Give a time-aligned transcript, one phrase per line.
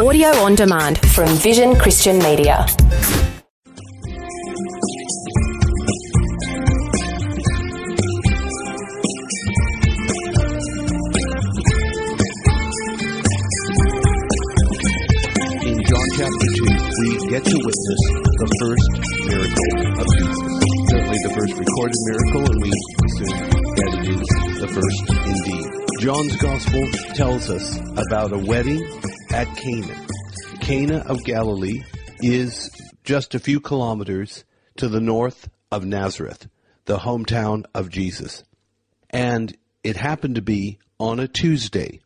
[0.00, 2.64] Audio on demand from Vision Christian Media.
[15.60, 16.64] In John chapter 2,
[16.96, 18.02] we get to witness
[18.40, 18.88] the first
[19.28, 19.70] miracle
[20.00, 20.48] of Jesus.
[20.88, 22.72] Certainly the first recorded miracle, and we
[23.04, 23.36] assume
[23.76, 24.28] that it is
[24.60, 25.68] the first indeed.
[26.00, 28.82] John's gospel tells us about a wedding
[29.32, 30.06] at Cana.
[30.60, 31.82] Cana of Galilee
[32.20, 32.70] is
[33.04, 34.44] just a few kilometers
[34.76, 36.48] to the north of Nazareth,
[36.86, 38.42] the hometown of Jesus.
[39.08, 42.00] And it happened to be on a Tuesday.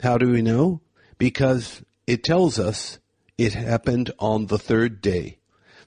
[0.00, 0.80] How do we know?
[1.18, 2.98] Because it tells us
[3.36, 5.38] it happened on the third day,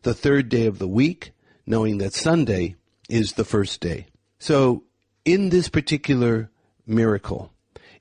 [0.03, 1.31] the third day of the week,
[1.65, 2.75] knowing that Sunday
[3.09, 4.05] is the first day.
[4.37, 4.83] So
[5.25, 6.49] in this particular
[6.85, 7.51] miracle,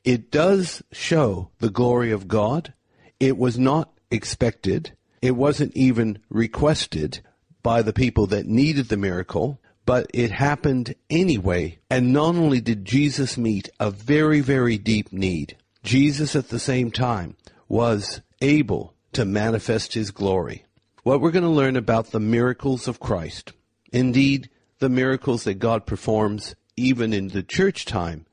[0.09, 2.73] it does show the glory of God.
[3.21, 4.93] It was not expected.
[5.21, 7.21] It wasn't even requested
[7.63, 11.79] by the people that needed the miracle, but it happened anyway.
[11.91, 16.91] And not only did Jesus meet a very, very deep need, Jesus at the same
[16.91, 17.37] time
[17.69, 20.65] was able to manifest his glory.
[21.03, 23.53] What we're going to learn about the miracles of Christ,
[23.93, 28.25] indeed, the miracles that God performs even in the church time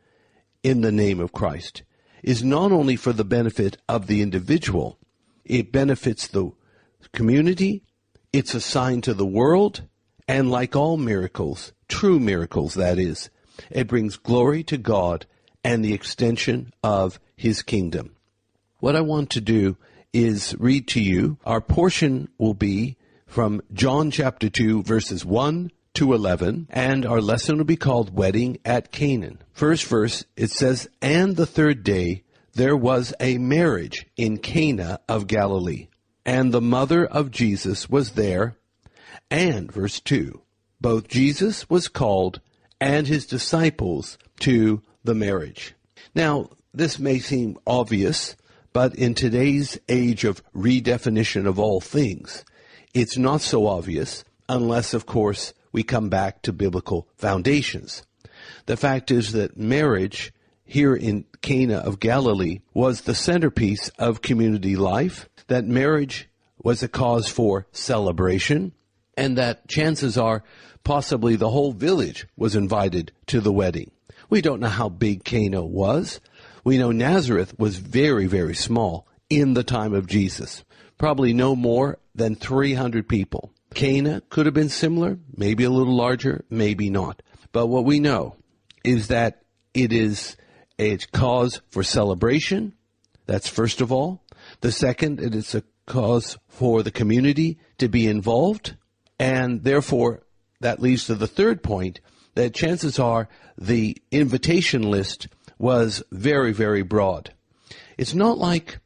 [0.66, 1.84] in the name of Christ,
[2.24, 4.98] is not only for the benefit of the individual,
[5.44, 6.52] it benefits the
[7.12, 7.84] community,
[8.34, 9.84] it's a sign to the world,
[10.28, 13.30] and like all miracles, true miracles that is,
[13.70, 15.28] it brings glory to God
[15.64, 18.16] and the extension of his kingdom.
[18.80, 19.78] What I want to do
[20.14, 21.38] is read to you.
[21.46, 27.58] Our portion will be from John chapter 2 verses 1 to 11 and our lesson
[27.58, 29.34] will be called Wedding at Cana.
[29.52, 35.28] First verse, it says, And the third day there was a marriage in Cana of
[35.28, 35.88] Galilee
[36.26, 38.58] and the mother of Jesus was there.
[39.30, 40.42] And verse 2,
[40.82, 42.42] both Jesus was called
[42.82, 45.76] and his disciples to the marriage.
[46.14, 48.36] Now, this may seem obvious,
[48.74, 52.44] but in today's age of redefinition of all things,
[52.94, 58.04] it's not so obvious unless, of course, we come back to biblical foundations.
[58.66, 60.32] The fact is that marriage
[60.64, 66.30] here in Cana of Galilee was the centerpiece of community life, that marriage
[66.64, 68.72] was a cause for celebration,
[69.18, 70.46] and that chances are
[70.86, 73.92] possibly the whole village was invited to the wedding.
[74.30, 76.22] We don't know how big Cana was.
[76.64, 80.64] We know Nazareth was very, very small in the time of Jesus.
[80.98, 83.52] Probably no more than 300 people.
[83.76, 87.22] Cana could have been similar, maybe a little larger, maybe not.
[87.52, 88.36] But what we know
[88.84, 89.44] is that
[89.74, 90.38] it is
[90.80, 92.74] a cause for celebration.
[93.28, 94.24] That's first of all.
[94.62, 98.76] The second, it is a cause for the community to be involved.
[99.20, 100.24] And therefore,
[100.62, 102.00] that leads to the third point
[102.36, 103.28] that chances are
[103.58, 105.28] the invitation list
[105.58, 107.34] was very, very broad.
[107.98, 108.80] It's not like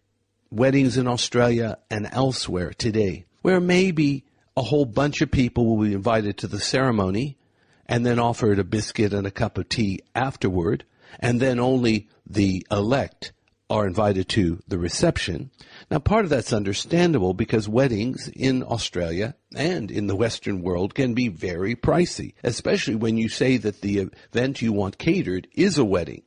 [0.51, 4.25] weddings in Australia and elsewhere today, where maybe
[4.59, 7.37] a whole bunch of people will be invited to the ceremony
[7.85, 10.83] and then offered a biscuit and a cup of tea afterward,
[11.17, 13.31] and then only the elect
[13.69, 15.49] are invited to the reception.
[15.89, 21.13] Now, part of that's understandable because weddings in Australia and in the Western world can
[21.13, 25.85] be very pricey, especially when you say that the event you want catered is a
[25.85, 26.23] wedding.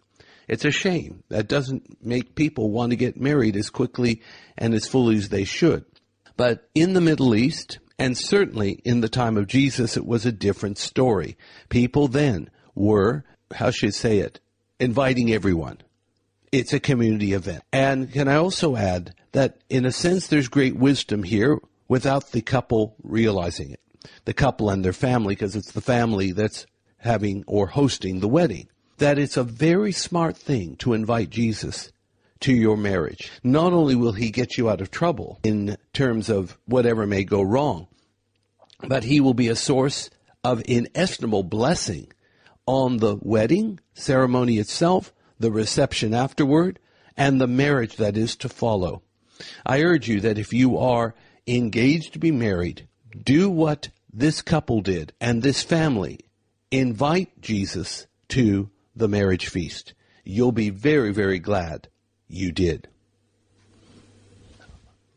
[0.48, 1.22] It's a shame.
[1.28, 4.22] That doesn't make people want to get married as quickly
[4.56, 5.84] and as fully as they should.
[6.38, 10.32] But in the Middle East, and certainly in the time of Jesus, it was a
[10.32, 11.36] different story.
[11.68, 14.40] People then were, how should I say it,
[14.80, 15.78] inviting everyone.
[16.50, 17.62] It's a community event.
[17.72, 21.58] And can I also add that in a sense there's great wisdom here
[21.88, 23.80] without the couple realizing it.
[24.24, 26.66] The couple and their family, because it's the family that's
[26.98, 31.91] having or hosting the wedding that it's a very smart thing to invite Jesus
[32.42, 33.30] to your marriage.
[33.42, 37.42] Not only will he get you out of trouble in terms of whatever may go
[37.42, 37.88] wrong,
[38.86, 40.10] but he will be a source
[40.44, 42.12] of inestimable blessing
[42.66, 46.78] on the wedding ceremony itself, the reception afterward,
[47.16, 49.02] and the marriage that is to follow.
[49.64, 51.14] I urge you that if you are
[51.46, 52.88] engaged to be married,
[53.22, 56.20] do what this couple did and this family.
[56.70, 59.94] Invite Jesus to the marriage feast.
[60.24, 61.88] You'll be very, very glad
[62.32, 62.88] you did.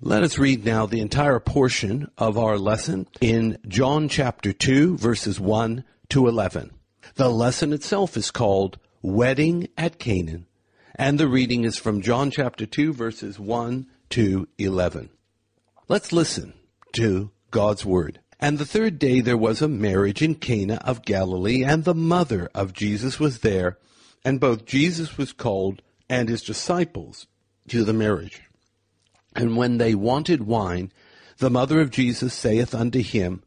[0.02, 5.40] Let us read now the entire portion of our lesson in John chapter 2, verses
[5.40, 6.72] 1 to 11.
[7.16, 10.42] The lesson itself is called Wedding at Cana,
[10.96, 15.10] and the reading is from John chapter 2, verses 1 to 11.
[15.88, 16.54] Let's listen
[16.94, 18.20] to God's Word.
[18.40, 22.50] And the third day there was a marriage in Cana of Galilee, and the mother
[22.54, 23.78] of Jesus was there,
[24.26, 27.28] and both Jesus was called and his disciples
[27.68, 28.42] to the marriage.
[29.36, 30.92] And when they wanted wine,
[31.38, 33.44] the mother of Jesus saith unto him,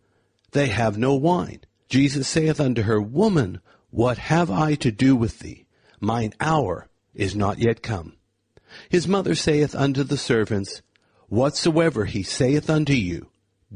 [0.52, 1.60] They have no wine.
[1.88, 3.60] Jesus saith unto her, Woman,
[3.90, 5.66] what have I to do with thee?
[6.00, 8.16] Mine hour is not yet come.
[8.90, 10.82] His mother saith unto the servants,
[11.28, 13.28] Whatsoever he saith unto you,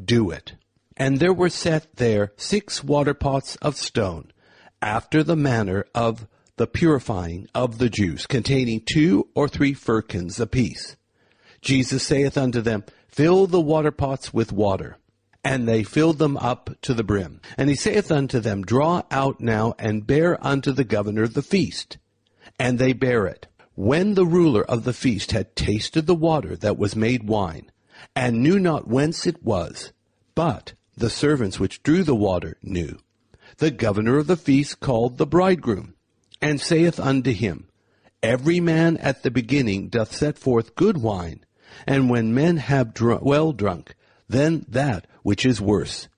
[0.04, 0.54] do it.
[0.96, 4.30] And there were set there six water pots of stone,
[4.80, 6.26] after the manner of
[6.62, 10.96] the purifying of the Jews, containing two or three firkins apiece.
[11.60, 14.96] Jesus saith unto them, Fill the water pots with water.
[15.42, 17.40] And they filled them up to the brim.
[17.58, 21.98] And he saith unto them, Draw out now and bear unto the governor the feast.
[22.60, 23.48] And they bear it.
[23.74, 27.72] When the ruler of the feast had tasted the water that was made wine,
[28.14, 29.92] and knew not whence it was,
[30.36, 33.00] but the servants which drew the water knew,
[33.56, 35.94] the governor of the feast called the bridegroom,
[36.42, 37.68] and saith unto him,
[38.22, 41.44] Every man at the beginning doth set forth good wine,
[41.86, 43.94] and when men have dr- well drunk,
[44.28, 46.08] then that which is worse.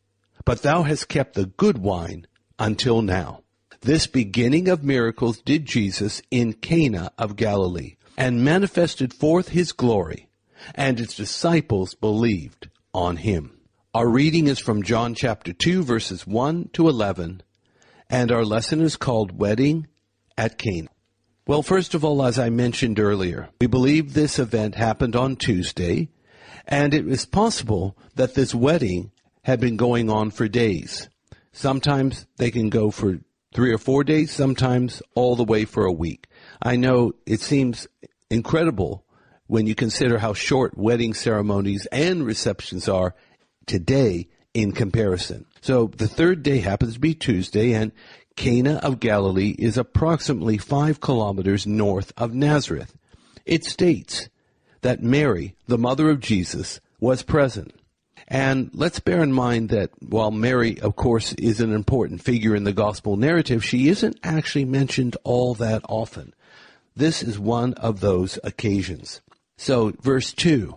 [0.44, 2.26] But thou hast kept the good wine
[2.58, 3.42] until now.
[3.80, 10.28] This beginning of miracles did Jesus in Cana of Galilee, and manifested forth his glory,
[10.74, 13.58] and his disciples believed on him.
[13.92, 17.42] Our reading is from John chapter 2 verses 1 to 11,
[18.08, 19.86] and our lesson is called Wedding
[20.36, 20.88] at Cana.
[21.46, 26.08] Well, first of all, as I mentioned earlier, we believe this event happened on Tuesday,
[26.66, 31.08] and it is possible that this wedding had been going on for days.
[31.52, 33.18] Sometimes they can go for
[33.52, 36.26] three or four days, sometimes all the way for a week.
[36.62, 37.86] I know it seems
[38.30, 39.04] incredible
[39.46, 43.14] when you consider how short wedding ceremonies and receptions are
[43.66, 45.44] today in comparison.
[45.60, 47.92] So the third day happens to be Tuesday and
[48.36, 52.96] Cana of Galilee is approximately five kilometers north of Nazareth.
[53.44, 54.28] It states
[54.80, 57.74] that Mary, the mother of Jesus, was present.
[58.26, 62.64] And let's bear in mind that while Mary, of course, is an important figure in
[62.64, 66.34] the gospel narrative, she isn't actually mentioned all that often.
[66.96, 69.20] This is one of those occasions.
[69.56, 70.74] So, verse 2,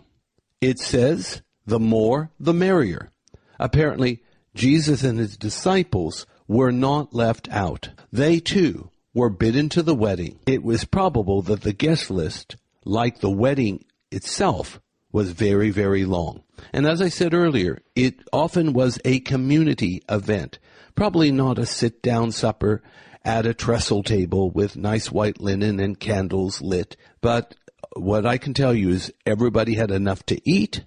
[0.62, 3.12] it says, the more, the merrier.
[3.60, 4.22] Apparently,
[4.56, 7.90] Jesus and his disciples were not left out.
[8.12, 10.40] They too were bidden to the wedding.
[10.46, 12.56] It was probable that the guest list,
[12.86, 14.80] like the wedding itself,
[15.12, 16.44] was very, very long.
[16.74, 20.60] And as I said earlier, it often was a community event.
[20.96, 22.82] Probably not a sit down supper
[23.24, 26.96] at a trestle table with nice white linen and candles lit.
[27.22, 27.56] But
[27.96, 30.84] what I can tell you is everybody had enough to eat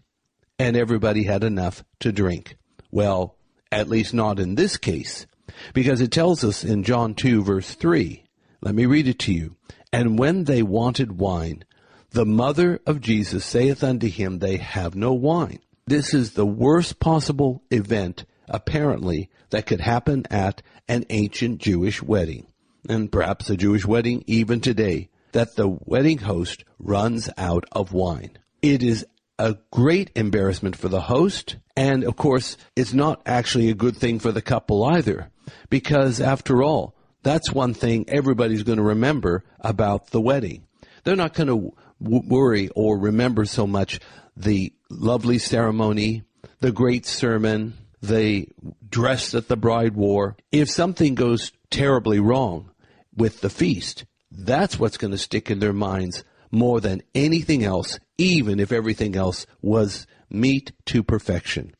[0.59, 2.57] and everybody had enough to drink.
[2.91, 3.37] Well,
[3.71, 5.27] at least not in this case,
[5.75, 8.25] because it tells us in John 2 verse 3.
[8.61, 9.57] Let me read it to you.
[9.93, 11.65] And when they wanted wine,
[12.11, 15.61] the mother of Jesus saith unto him, They have no wine.
[15.87, 22.47] This is the worst possible event, apparently, that could happen at an ancient Jewish wedding,
[22.89, 28.39] and perhaps a Jewish wedding even today, that the wedding host runs out of wine.
[28.63, 29.07] It is
[29.41, 34.19] a great embarrassment for the host, and of course, it's not actually a good thing
[34.19, 35.31] for the couple either,
[35.71, 40.67] because after all, that's one thing everybody's going to remember about the wedding.
[41.05, 43.99] They're not going to w- worry or remember so much
[44.37, 46.23] the lovely ceremony,
[46.61, 48.47] the great sermon, the
[48.91, 50.37] dress that the bride wore.
[50.53, 52.71] If something goes terribly wrong
[53.17, 57.99] with the feast, that's what's going to stick in their minds more than anything else,
[58.19, 61.75] even if everything else was meet to perfection.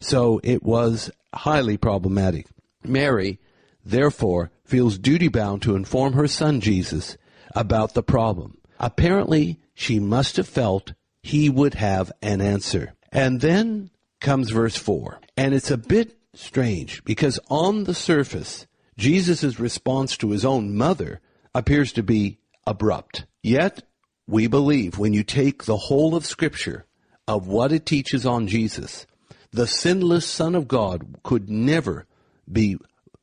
[0.00, 2.46] So it was highly problematic.
[2.84, 3.38] Mary,
[3.84, 7.16] therefore, feels duty bound to inform her son Jesus
[7.54, 8.58] about the problem.
[8.78, 10.92] Apparently, she must have felt
[11.22, 12.94] he would have an answer.
[13.10, 15.20] And then comes verse 4.
[15.36, 18.66] And it's a bit strange because on the surface,
[18.98, 21.20] Jesus' response to his own mother
[21.54, 23.26] appears to be abrupt.
[23.42, 23.82] Yet,
[24.26, 26.84] we believe when you take the whole of Scripture
[27.28, 29.06] of what it teaches on Jesus,
[29.50, 32.06] the sinless Son of God could never
[32.50, 32.76] be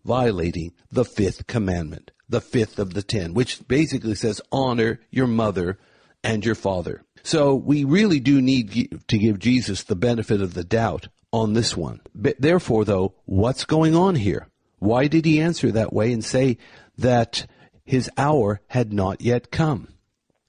[0.06, 5.78] violating the fifth commandment the fifth of the ten, which basically says honor your mother
[6.24, 7.04] and your father.
[7.22, 11.78] So we really do need to give Jesus the benefit of the doubt on this
[11.78, 12.02] one.
[12.14, 14.48] But therefore, though, what's going on here?
[14.80, 16.58] Why did he answer that way and say
[16.98, 17.46] that
[17.86, 19.88] his hour had not yet come?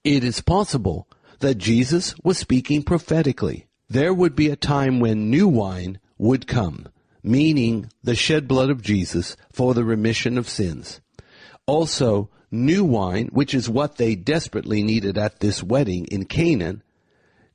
[0.04, 1.08] It is possible
[1.40, 3.68] that Jesus was speaking prophetically.
[3.88, 6.88] There would be a time when new wine would come,
[7.22, 11.00] meaning the shed blood of Jesus for the remission of sins.
[11.66, 16.82] Also, new wine, which is what they desperately needed at this wedding in Cana,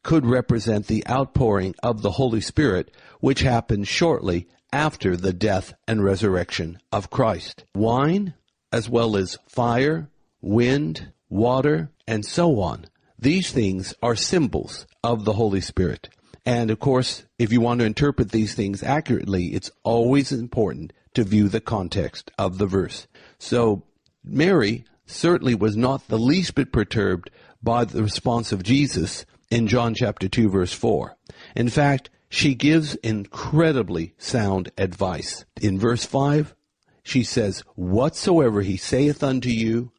[0.01, 2.89] could represent the outpouring of the Holy Spirit,
[3.19, 7.63] which happened shortly after the death and resurrection of Christ.
[7.75, 8.33] Wine,
[8.71, 10.09] as well as fire,
[10.41, 12.87] wind, water, and so on.
[13.19, 16.09] These things are symbols of the Holy Spirit.
[16.43, 21.23] And of course, if you want to interpret these things accurately, it's always important to
[21.23, 23.05] view the context of the verse.
[23.37, 23.83] So
[24.23, 27.29] Mary certainly was not the least bit perturbed
[27.61, 31.15] by the response of Jesus in John chapter 2 verse 4.
[31.55, 35.45] In fact, she gives incredibly sound advice.
[35.61, 36.55] In verse 5,
[37.03, 39.91] she says, Whatsoever he saith unto you,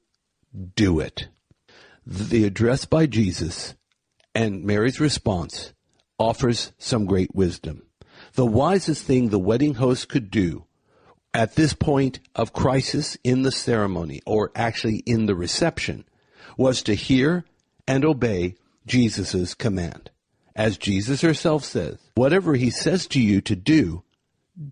[0.74, 1.28] do it.
[2.12, 3.76] The address by Jesus
[4.34, 5.72] and Mary's response
[6.18, 7.84] offers some great wisdom.
[8.34, 10.64] The wisest thing the wedding host could do
[11.32, 16.04] at this point of crisis in the ceremony, or actually in the reception,
[16.56, 17.44] was to hear
[17.86, 18.56] and obey
[18.88, 20.10] Jesus' command.
[20.56, 24.02] As Jesus herself says, whatever he says to you to do,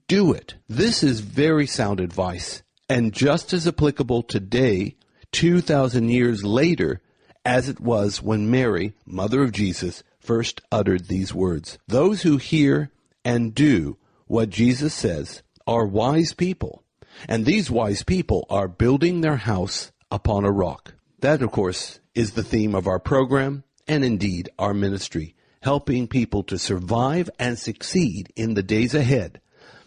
[0.09, 0.57] do it.
[0.69, 4.97] This is very sound advice and just as applicable today,
[5.31, 7.01] 2,000 years later,
[7.49, 11.79] as it was when Mary, mother of Jesus, first uttered these words.
[11.89, 12.91] Those who hear
[13.25, 16.83] and do what Jesus says are wise people,
[17.27, 20.93] and these wise people are building their house upon a rock.
[21.21, 26.43] That, of course, is the theme of our program and indeed our ministry, helping people
[26.43, 29.41] to survive and succeed in the days ahead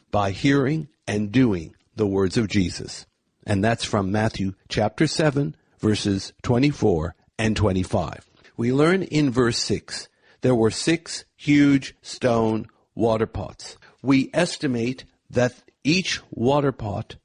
[0.09, 3.05] by hearing and doing the words of Jesus.
[3.45, 8.29] And that's from Matthew chapter 7, verses 24 and 25.
[8.55, 10.07] We learn in verse 6
[10.41, 13.77] there were six huge stone water pots.
[14.03, 17.15] We estimate that each water pot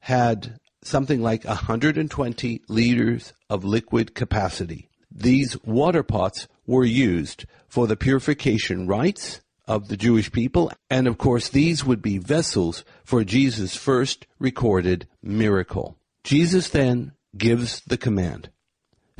[0.00, 4.88] had something like 120 liters of liquid capacity.
[5.10, 11.16] These water pots were used for the purification rites of the Jewish people, and of
[11.16, 15.96] course, these would be vessels for Jesus' first recorded miracle.
[16.24, 18.50] Jesus then gives the command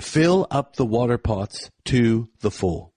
[0.02, 2.92] fill up the water pots to the full,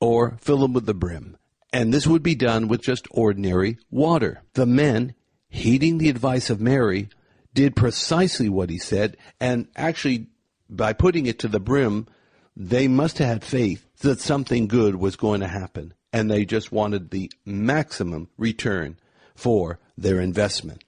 [0.00, 1.36] or fill them with the brim.
[1.72, 4.42] And this would be done with just ordinary water.
[4.54, 5.14] The men,
[5.48, 7.08] heeding the advice of Mary,
[7.52, 10.28] did precisely what he said, and actually,
[10.70, 12.06] by putting it to the brim,
[12.56, 16.70] they must have had faith that something good was going to happen, and they just
[16.70, 18.96] wanted the maximum return
[19.34, 20.84] for their investment.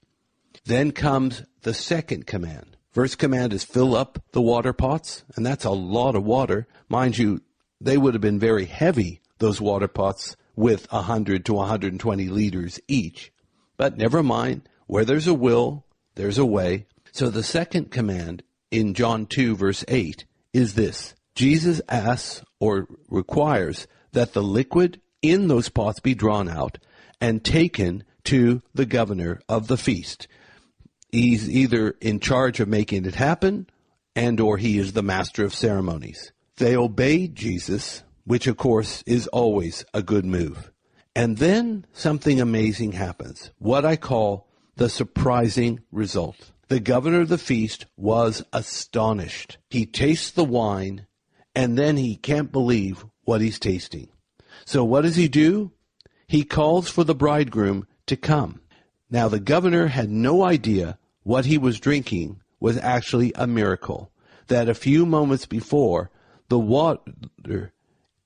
[0.65, 2.76] Then comes the second command.
[2.97, 6.65] First command is fill up the water pots, and that's a lot of water.
[6.89, 7.41] Mind you,
[7.79, 13.31] they would have been very heavy, those water pots, with 100 to 120 liters each.
[13.77, 15.85] But never mind, where there's a will,
[16.15, 16.87] there's a way.
[17.11, 21.13] So the second command in John 2 verse 8 is this.
[21.35, 26.79] Jesus asks or requires that the liquid in those pots be drawn out
[27.21, 30.27] and taken to the governor of the feast.
[31.11, 33.67] He's either in charge of making it happen
[34.15, 36.31] and or he is the master of ceremonies.
[36.57, 40.71] They obeyed Jesus, which of course is always a good move.
[41.15, 43.51] And then something amazing happens.
[43.57, 46.51] What I call the surprising result.
[46.67, 49.57] The governor of the feast was astonished.
[49.69, 51.07] He tastes the wine
[51.55, 54.09] and then he can't believe what he's tasting.
[54.65, 55.71] So what does he do?
[56.27, 58.61] He calls for the bridegroom to come.
[59.09, 64.11] Now the governor had no idea what he was drinking was actually a miracle.
[64.47, 66.09] That a few moments before,
[66.49, 67.73] the water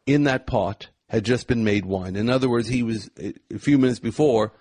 [0.06, 2.16] in that pot had just been made wine.
[2.16, 4.54] In other words, he was, a few minutes before,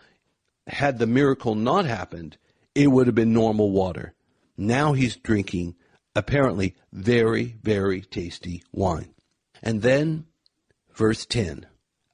[0.67, 2.37] had the miracle not happened,
[2.75, 4.15] it would have been normal water.
[4.57, 5.77] Now he's drinking
[6.15, 9.15] apparently very, very tasty wine.
[9.63, 10.27] And then,
[10.95, 11.67] verse 10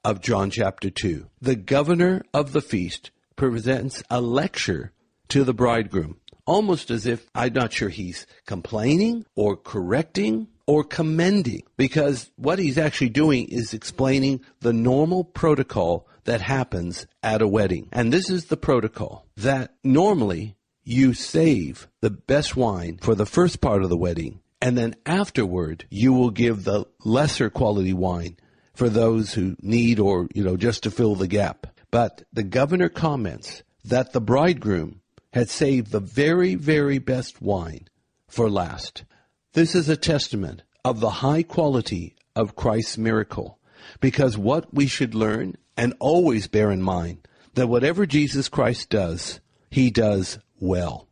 [0.04, 1.28] of John chapter 2.
[1.40, 4.92] The governor of the feast presents a lecture
[5.28, 11.62] to the bridegroom, almost as if I'm not sure he's complaining or correcting or commending,
[11.76, 17.88] because what he's actually doing is explaining the normal protocol that happens at a wedding.
[17.92, 23.60] And this is the protocol that normally you save the best wine for the first
[23.60, 28.36] part of the wedding, and then afterward, you will give the lesser quality wine
[28.74, 31.66] for those who need or, you know, just to fill the gap.
[31.90, 35.00] But the governor comments that the bridegroom
[35.32, 37.88] had saved the very, very best wine
[38.28, 39.04] for last.
[39.52, 43.58] This is a testament of the high quality of Christ's miracle.
[44.00, 49.40] Because what we should learn and always bear in mind that whatever Jesus Christ does,
[49.70, 51.08] he does well.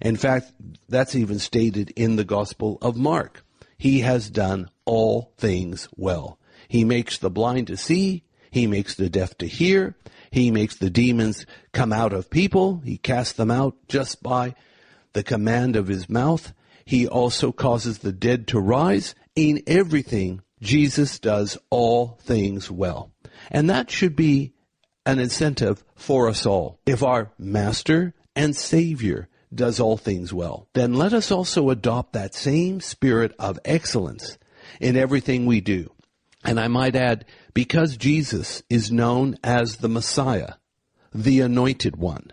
[0.00, 0.52] In fact,
[0.88, 3.44] that's even stated in the Gospel of Mark.
[3.78, 6.38] He has done all things well.
[6.68, 8.24] He makes the blind to see.
[8.54, 9.96] He makes the deaf to hear.
[10.30, 12.80] He makes the demons come out of people.
[12.84, 14.54] He casts them out just by
[15.12, 16.52] the command of his mouth.
[16.84, 19.16] He also causes the dead to rise.
[19.34, 23.10] In everything, Jesus does all things well.
[23.50, 24.52] And that should be
[25.04, 26.78] an incentive for us all.
[26.86, 32.36] If our Master and Savior does all things well, then let us also adopt that
[32.36, 34.38] same spirit of excellence
[34.80, 35.90] in everything we do.
[36.44, 40.54] And I might add, because Jesus is known as the Messiah,
[41.14, 42.32] the anointed one,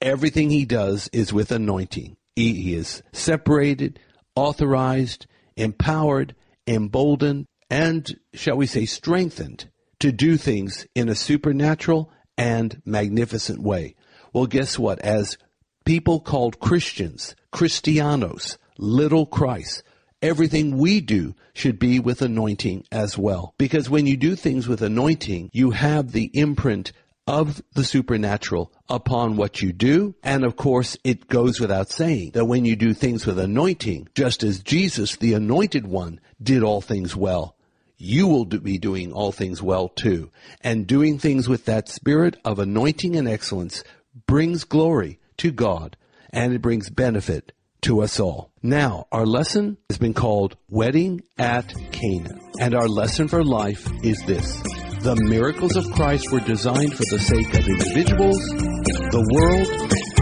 [0.00, 2.16] everything he does is with anointing.
[2.36, 3.98] He is separated,
[4.36, 5.26] authorized,
[5.56, 6.34] empowered,
[6.66, 13.94] emboldened, and, shall we say, strengthened to do things in a supernatural and magnificent way.
[14.32, 14.98] Well, guess what?
[15.00, 15.38] As
[15.84, 19.82] people called Christians, Christianos, little Christ,
[20.22, 23.54] everything we do should be with anointing as well.
[23.58, 26.92] Because when you do things with anointing, you have the imprint
[27.26, 30.14] of the supernatural upon what you do.
[30.22, 34.42] And of course, it goes without saying that when you do things with anointing, just
[34.42, 37.56] as Jesus, the anointed one, did all things well,
[37.96, 40.30] you will be doing all things well too.
[40.62, 43.84] And doing things with that spirit of anointing and excellence
[44.26, 45.96] brings glory to God
[46.30, 48.50] and it brings benefit to us all.
[48.62, 52.38] Now, our lesson has been called Wedding at Cana.
[52.60, 54.60] And our lesson for life is this.
[55.00, 59.68] The miracles of Christ were designed for the sake of individuals, the world,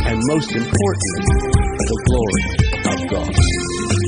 [0.06, 1.26] and most importantly,
[1.78, 2.46] the glory
[2.94, 4.07] of God.